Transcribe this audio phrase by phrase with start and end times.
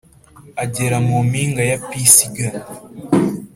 [0.63, 2.47] agera mu mpinga ya Pisiga,